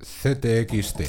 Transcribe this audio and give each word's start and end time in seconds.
CTXT. 0.00 1.02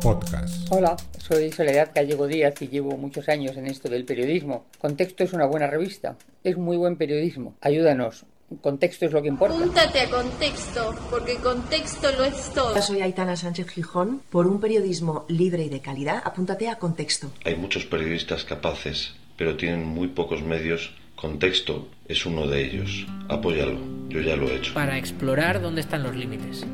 Podcast. 0.00 0.70
Hola, 0.70 0.96
soy 1.18 1.50
Soledad 1.50 1.90
Gallego 1.92 2.28
Díaz 2.28 2.54
y 2.62 2.68
llevo 2.68 2.96
muchos 2.96 3.28
años 3.28 3.56
en 3.56 3.66
esto 3.66 3.88
del 3.88 4.04
periodismo. 4.04 4.66
Contexto 4.78 5.24
es 5.24 5.32
una 5.32 5.46
buena 5.46 5.66
revista, 5.66 6.16
es 6.44 6.56
muy 6.56 6.76
buen 6.76 6.96
periodismo. 6.96 7.56
Ayúdanos, 7.60 8.24
contexto 8.60 9.06
es 9.06 9.12
lo 9.12 9.22
que 9.22 9.28
importa. 9.28 9.56
Apúntate 9.56 10.00
a 10.00 10.10
contexto, 10.10 10.94
porque 11.10 11.34
contexto 11.36 12.12
lo 12.16 12.24
es 12.24 12.54
todo. 12.54 12.80
Soy 12.80 13.00
Aitana 13.00 13.34
Sánchez 13.34 13.68
Gijón. 13.70 14.22
Por 14.30 14.46
un 14.46 14.60
periodismo 14.60 15.24
libre 15.28 15.64
y 15.64 15.68
de 15.68 15.80
calidad, 15.80 16.22
apúntate 16.24 16.68
a 16.68 16.76
contexto. 16.76 17.32
Hay 17.44 17.56
muchos 17.56 17.86
periodistas 17.86 18.44
capaces, 18.44 19.14
pero 19.36 19.56
tienen 19.56 19.84
muy 19.84 20.06
pocos 20.06 20.42
medios. 20.44 20.92
Contexto 21.20 21.86
es 22.08 22.24
uno 22.24 22.46
de 22.46 22.64
ellos. 22.64 23.06
Apóyalo, 23.28 23.78
yo 24.08 24.22
ya 24.22 24.36
lo 24.36 24.48
he 24.48 24.56
hecho. 24.56 24.72
Para 24.72 24.96
explorar 24.96 25.60
dónde 25.60 25.82
están 25.82 26.02
los 26.02 26.16
límites. 26.16 26.64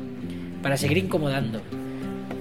Para 0.63 0.77
seguir 0.77 0.99
incomodando. 0.99 1.61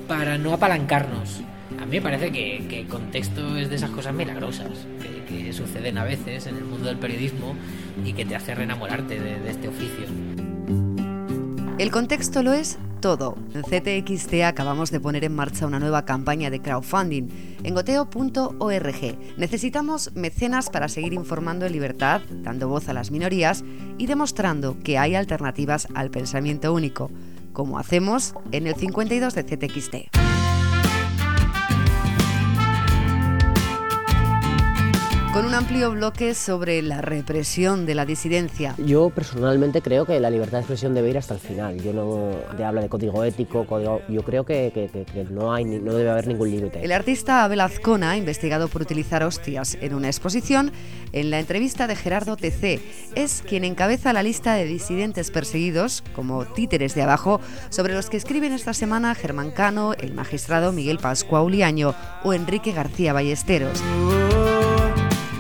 Para 0.06 0.38
no 0.38 0.52
apalancarnos. 0.52 1.41
A 1.80 1.84
mí 1.84 1.96
me 1.96 2.02
parece 2.02 2.30
que, 2.30 2.65
que 2.69 2.87
contexto 2.87 3.56
es 3.56 3.70
de 3.70 3.74
esas 3.74 3.91
cosas 3.91 4.15
milagrosas 4.15 4.87
que, 5.02 5.42
que 5.45 5.52
suceden 5.52 5.98
a 5.98 6.05
veces 6.05 6.46
en 6.46 6.56
el 6.56 6.65
mundo 6.65 6.87
del 6.87 6.96
periodismo 6.96 7.56
y 8.05 8.12
que 8.12 8.24
te 8.24 8.37
hace 8.37 8.54
reenamorarte 8.54 9.18
de, 9.18 9.41
de 9.41 9.51
este 9.51 9.66
oficio. 9.66 10.07
El 11.79 11.91
contexto 11.91 12.45
lo 12.45 12.52
es 12.52 12.79
todo. 13.06 13.37
En 13.55 13.62
CTXT 13.62 14.42
acabamos 14.45 14.91
de 14.91 14.98
poner 14.98 15.23
en 15.23 15.33
marcha 15.33 15.65
una 15.65 15.78
nueva 15.78 16.05
campaña 16.05 16.51
de 16.51 16.60
crowdfunding 16.60 17.29
en 17.62 17.73
goteo.org. 17.73 19.19
Necesitamos 19.37 20.10
mecenas 20.16 20.70
para 20.70 20.88
seguir 20.88 21.12
informando 21.12 21.66
en 21.66 21.73
libertad, 21.73 22.20
dando 22.42 22.66
voz 22.66 22.88
a 22.88 22.92
las 22.92 23.12
minorías 23.12 23.62
y 23.96 24.06
demostrando 24.06 24.77
que 24.82 24.98
hay 24.98 25.15
alternativas 25.15 25.87
al 25.95 26.10
pensamiento 26.10 26.74
único, 26.74 27.09
como 27.52 27.79
hacemos 27.79 28.34
en 28.51 28.66
el 28.66 28.74
52 28.74 29.34
de 29.37 29.45
CTXT. 29.45 30.15
Con 35.37 35.45
un 35.45 35.54
amplio 35.54 35.90
bloque 35.90 36.32
sobre 36.32 36.80
la 36.80 37.02
represión 37.02 37.84
de 37.84 37.95
la 37.95 38.06
disidencia. 38.06 38.74
Yo 38.79 39.10
personalmente 39.10 39.82
creo 39.82 40.06
que 40.06 40.18
la 40.18 40.30
libertad 40.30 40.52
de 40.52 40.60
expresión 40.60 40.95
debe 40.95 41.10
ir 41.10 41.18
hasta 41.18 41.34
el 41.34 41.40
final. 41.40 41.78
Yo 41.82 41.93
no 41.93 42.30
te 42.56 42.65
habla 42.65 42.80
de 42.80 42.88
código 42.88 43.23
ético, 43.23 43.66
código, 43.66 44.01
yo 44.09 44.23
creo 44.23 44.46
que, 44.46 44.70
que, 44.73 44.88
que, 44.88 45.04
que 45.04 45.24
no, 45.24 45.52
hay, 45.52 45.66
no 45.66 45.93
debe 45.93 46.09
haber 46.09 46.26
ningún 46.26 46.51
límite. 46.51 46.82
El 46.82 46.90
artista 46.90 47.45
Abel 47.45 47.60
Azcona, 47.60 48.16
investigado 48.16 48.68
por 48.68 48.80
utilizar 48.80 49.23
hostias 49.24 49.76
en 49.82 49.93
una 49.93 50.06
exposición, 50.06 50.73
en 51.12 51.30
la 51.30 51.38
entrevista 51.38 51.87
de 51.87 51.96
Gerardo 51.96 52.38
TC, 52.38 52.80
es 53.15 53.43
quien 53.46 53.65
encabeza 53.65 54.15
la 54.15 54.23
lista 54.23 54.54
de 54.54 54.65
disidentes 54.65 55.30
perseguidos, 55.30 56.02
como 56.15 56.46
títeres 56.46 56.95
de 56.95 57.02
abajo, 57.02 57.43
sobre 57.68 57.93
los 57.93 58.09
que 58.09 58.16
escriben 58.16 58.54
esta 58.54 58.73
semana 58.73 59.15
Germán 59.15 59.50
Cano, 59.50 59.93
el 59.93 60.15
magistrado 60.15 60.73
Miguel 60.73 60.96
Pascua 60.96 61.43
Uliaño 61.43 61.95
o 62.24 62.32
Enrique 62.32 62.73
García 62.73 63.12
Ballesteros 63.12 63.82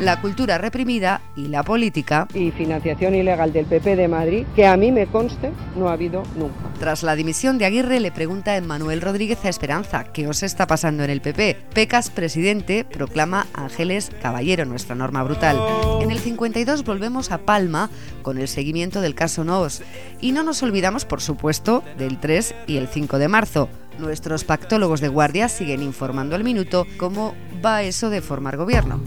la 0.00 0.20
cultura 0.20 0.58
reprimida 0.58 1.22
y 1.34 1.48
la 1.48 1.62
política. 1.62 2.28
Y 2.34 2.50
financiación 2.50 3.14
ilegal 3.14 3.52
del 3.52 3.66
PP 3.66 3.96
de 3.96 4.08
Madrid, 4.08 4.46
que 4.54 4.66
a 4.66 4.76
mí 4.76 4.92
me 4.92 5.06
conste 5.06 5.52
no 5.76 5.88
ha 5.88 5.92
habido 5.92 6.22
nunca. 6.36 6.70
Tras 6.78 7.02
la 7.02 7.16
dimisión 7.16 7.58
de 7.58 7.64
Aguirre 7.64 8.00
le 8.00 8.12
pregunta 8.12 8.52
a 8.52 8.56
Emmanuel 8.56 9.00
Rodríguez 9.00 9.44
a 9.44 9.48
Esperanza, 9.48 10.04
¿qué 10.04 10.28
os 10.28 10.42
está 10.42 10.66
pasando 10.66 11.04
en 11.04 11.10
el 11.10 11.20
PP? 11.20 11.56
Pecas, 11.72 12.10
presidente, 12.10 12.84
proclama 12.84 13.46
Ángeles 13.54 14.10
Caballero, 14.20 14.64
nuestra 14.64 14.94
norma 14.94 15.22
brutal. 15.22 15.58
En 16.02 16.10
el 16.10 16.18
52 16.18 16.84
volvemos 16.84 17.30
a 17.30 17.38
Palma 17.38 17.90
con 18.22 18.38
el 18.38 18.48
seguimiento 18.48 19.00
del 19.00 19.14
caso 19.14 19.44
Noos. 19.44 19.82
Y 20.20 20.32
no 20.32 20.42
nos 20.42 20.62
olvidamos, 20.62 21.04
por 21.04 21.20
supuesto, 21.20 21.82
del 21.96 22.18
3 22.18 22.54
y 22.66 22.76
el 22.76 22.88
5 22.88 23.18
de 23.18 23.28
marzo. 23.28 23.68
Nuestros 23.98 24.44
pactólogos 24.44 25.00
de 25.00 25.08
guardia 25.08 25.48
siguen 25.48 25.82
informando 25.82 26.36
al 26.36 26.44
minuto 26.44 26.86
cómo 26.98 27.34
va 27.64 27.82
eso 27.82 28.10
de 28.10 28.20
formar 28.20 28.58
gobierno. 28.58 29.02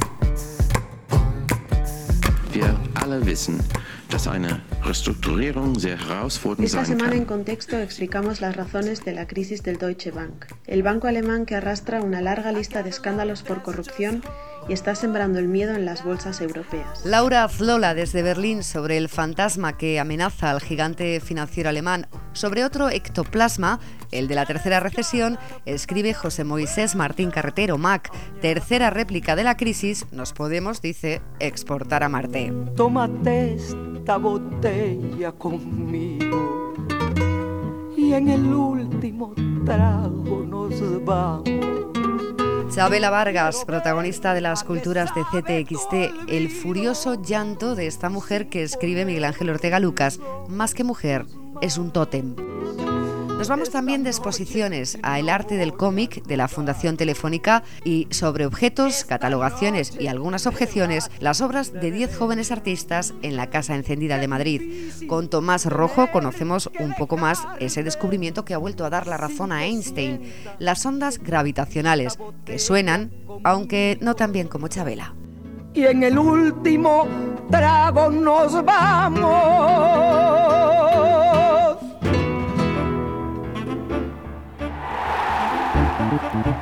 Alle 3.09 3.25
wissen, 3.25 3.59
dass 4.12 4.28
eine 4.28 4.62
Restrukturierung 4.84 5.80
sehr 5.80 5.97
herausfordernd 5.97 6.64
Esta 6.68 6.86
semana 6.86 7.16
en 7.16 7.25
contexto 7.25 7.75
explicamos 7.78 8.40
las 8.40 8.56
razones 8.56 9.03
de 9.03 9.14
la 9.14 9.25
crisis 9.25 9.64
del 9.64 9.80
Deutsche 9.80 10.12
Bank, 10.12 10.46
el 10.68 10.84
banco 10.84 11.08
alemán 11.08 11.47
que 11.47 11.56
arrastra 11.56 12.02
una 12.02 12.22
larga 12.22 12.52
lista 12.52 12.84
de 12.84 12.92
escándalos 12.92 13.42
por 13.42 13.64
corrupción 13.64 14.22
y 14.68 14.74
está 14.74 14.94
sembrando 14.94 15.40
el 15.40 15.47
miedo 15.47 15.74
en 15.74 15.86
las 15.86 16.03
bolsas 16.03 16.40
europeas. 16.40 17.03
Laura 17.03 17.44
Azlola 17.44 17.96
desde 17.96 18.22
Berlín 18.22 18.64
sobre 18.64 18.97
el 18.97 19.09
fantasma 19.09 19.76
que 19.76 20.00
amenaza 20.00 20.52
al 20.52 20.62
gigante 20.62 21.20
financiero 21.20 21.70
alemán. 21.70 22.06
Sobre 22.34 22.63
otro 22.63 22.90
ectoplasma, 22.90 23.79
el 24.12 24.28
de 24.28 24.35
la 24.35 24.45
tercera 24.45 24.79
recesión, 24.79 25.38
escribe 25.66 26.13
José 26.13 26.44
Moisés 26.44 26.95
Martín 26.95 27.31
Carretero, 27.31 27.78
Mac. 27.78 28.12
Tercera 28.41 28.90
réplica 28.90 29.35
de 29.35 29.44
la 29.44 29.57
crisis, 29.57 30.06
nos 30.12 30.34
podemos, 30.34 30.81
dice, 30.81 31.22
exportar 31.40 32.03
a 32.03 32.09
Marte. 32.09 32.53
Tómate 32.75 33.56
esta 33.56 34.17
botella 34.17 35.31
conmigo 35.34 36.73
y 37.95 38.13
en 38.13 38.29
el 38.29 38.53
último 38.53 39.34
trago 39.66 40.46
nos 40.47 41.06
vamos. 41.06 41.50
Chabela 42.69 43.09
Vargas, 43.09 43.66
protagonista 43.66 44.35
de 44.35 44.41
las 44.41 44.63
culturas 44.63 45.09
de 45.16 45.23
CTXT, 45.23 46.29
el 46.29 46.50
furioso 46.50 47.19
llanto 47.22 47.73
de 47.73 47.88
esta 47.88 48.09
mujer 48.09 48.47
que 48.47 48.61
escribe 48.61 49.06
Miguel 49.06 49.25
Ángel 49.25 49.50
Ortega 49.50 49.79
Lucas, 49.79 50.19
más 50.47 50.75
que 50.75 50.84
mujer, 50.84 51.25
es 51.62 51.78
un 51.78 51.92
tótem. 51.92 52.36
Nos 53.40 53.48
vamos 53.48 53.70
también 53.70 54.04
de 54.04 54.10
exposiciones 54.10 55.00
a 55.02 55.18
El 55.18 55.30
arte 55.30 55.56
del 55.56 55.72
cómic 55.72 56.26
de 56.26 56.36
la 56.36 56.50
Fundación 56.50 56.98
Telefónica 56.98 57.64
y 57.86 58.06
sobre 58.10 58.46
objetos, 58.46 59.06
catalogaciones 59.06 59.94
y 59.98 60.08
algunas 60.08 60.46
objeciones, 60.46 61.09
las 61.22 61.40
obras 61.40 61.72
de 61.72 61.90
10 61.90 62.18
jóvenes 62.18 62.52
artistas 62.52 63.14
en 63.22 63.38
la 63.38 63.50
Casa 63.50 63.76
Encendida 63.76 64.18
de 64.18 64.28
Madrid. 64.28 64.92
Con 65.08 65.30
Tomás 65.30 65.68
Rojo 65.68 66.12
conocemos 66.12 66.70
un 66.82 66.94
poco 66.96 67.16
más 67.16 67.48
ese 67.62 67.82
descubrimiento 67.82 68.44
que 68.44 68.54
ha 68.54 68.58
vuelto 68.58 68.84
a 68.84 68.90
dar 68.90 69.08
la 69.08 69.16
razón 69.16 69.54
a 69.54 69.66
Einstein, 69.66 70.20
las 70.59 70.86
ondas 70.86 71.18
gravitacionales, 71.18 72.20
que 72.44 72.59
suenan, 72.59 73.14
aunque 73.46 73.98
no 74.02 74.18
tan 74.18 74.34
bien 74.34 74.50
como 74.50 74.68
Chabela. 74.68 75.16
Y 75.74 75.86
en 75.86 76.04
el 76.04 76.20
último 76.20 77.08
trago 77.50 78.09
nos 78.09 78.66
vamos. 78.66 80.69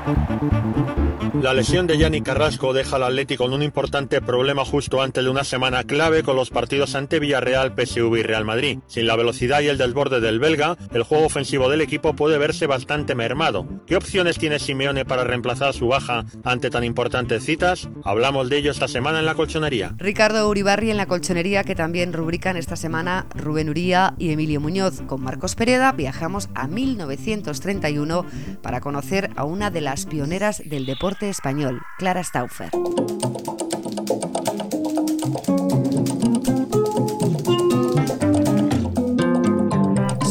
Thank 0.08 0.88
you. 0.88 0.97
La 1.34 1.54
lesión 1.54 1.88
de 1.88 1.98
Yanni 1.98 2.22
Carrasco 2.22 2.74
deja 2.74 2.96
al 2.96 3.04
Atlético 3.04 3.46
en 3.46 3.54
un 3.54 3.62
importante 3.62 4.22
problema 4.22 4.64
justo 4.64 5.02
antes 5.02 5.24
de 5.24 5.30
una 5.30 5.44
semana 5.44 5.84
clave 5.84 6.24
con 6.24 6.36
los 6.36 6.50
partidos 6.50 6.96
ante 6.96 7.20
Villarreal, 7.20 7.74
PSV 7.76 8.18
y 8.18 8.24
Real 8.24 8.46
Madrid. 8.46 8.80
Sin 8.88 9.08
la 9.08 9.16
velocidad 9.16 9.62
y 9.62 9.68
el 9.68 9.78
desborde 9.78 10.22
del 10.22 10.40
belga, 10.40 10.78
el 10.94 11.04
juego 11.04 11.26
ofensivo 11.26 11.70
del 11.70 11.82
equipo 11.82 12.16
puede 12.16 12.38
verse 12.38 12.66
bastante 12.66 13.14
mermado. 13.14 13.68
¿Qué 13.86 13.96
opciones 13.96 14.38
tiene 14.38 14.60
Simeone 14.60 15.06
para 15.06 15.24
reemplazar 15.24 15.74
su 15.74 15.88
baja 15.88 16.26
ante 16.44 16.70
tan 16.70 16.84
importantes 16.84 17.44
citas? 17.44 17.90
Hablamos 18.04 18.50
de 18.50 18.58
ello 18.58 18.72
esta 18.72 18.88
semana 18.88 19.20
en 19.20 19.26
la 19.26 19.36
colchonería. 19.36 19.96
Ricardo 19.98 20.48
Uribarri 20.50 20.92
en 20.92 20.98
la 20.98 21.08
colchonería 21.08 21.64
que 21.64 21.76
también 21.76 22.14
rubrican 22.14 22.58
esta 22.58 22.76
semana 22.76 23.26
Rubén 23.36 23.70
Uría 23.70 24.14
y 24.18 24.32
Emilio 24.32 24.62
Muñoz. 24.62 25.02
Con 25.08 25.22
Marcos 25.22 25.56
Pereda 25.56 25.92
viajamos 25.92 26.50
a 26.56 26.68
1931 26.68 28.26
para 28.62 28.82
conocer 28.82 29.30
a 29.36 29.44
una 29.44 29.72
de 29.72 29.82
las 29.82 30.06
pioneras 30.06 30.62
del 30.66 30.86
deporte 30.86 31.17
español, 31.26 31.82
Clara 31.98 32.24
Stauffer. 32.24 32.70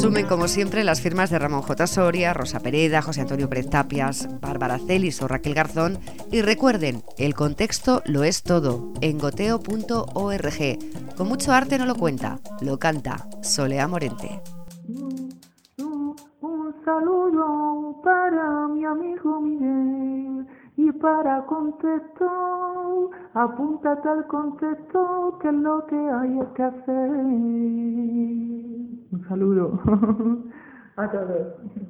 Sumen, 0.00 0.26
como 0.26 0.46
siempre, 0.46 0.84
las 0.84 1.00
firmas 1.00 1.30
de 1.30 1.38
Ramón 1.38 1.62
J. 1.62 1.86
Soria, 1.86 2.32
Rosa 2.32 2.60
Pereda, 2.60 3.02
José 3.02 3.22
Antonio 3.22 3.48
Pérez 3.48 3.68
Tapias, 3.68 4.28
Bárbara 4.40 4.78
Celis 4.78 5.20
o 5.20 5.28
Raquel 5.28 5.54
Garzón. 5.54 5.98
Y 6.30 6.42
recuerden, 6.42 7.02
el 7.18 7.34
contexto 7.34 8.02
lo 8.04 8.22
es 8.22 8.42
todo 8.42 8.92
en 9.00 9.18
goteo.org. 9.18 10.78
Con 11.16 11.28
mucho 11.28 11.52
arte 11.52 11.78
no 11.78 11.86
lo 11.86 11.96
cuenta, 11.96 12.38
lo 12.60 12.78
canta 12.78 13.26
Solea 13.42 13.88
Morente. 13.88 14.40
Un 15.76 16.74
saludo 16.84 18.00
para 18.04 18.68
mi 18.68 18.84
amigo 18.84 19.40
Miguel 19.40 20.25
y 20.76 20.93
para 20.93 21.46
contexto, 21.46 23.11
apúntate 23.34 24.08
al 24.08 24.26
contexto 24.26 25.38
que 25.40 25.49
es 25.49 25.55
lo 25.55 25.87
que 25.87 25.96
hay 25.96 26.38
que 26.55 26.62
hacer. 26.62 27.11
Un 29.11 29.25
saludo 29.28 29.81
a 30.96 31.11
todos. 31.11 31.85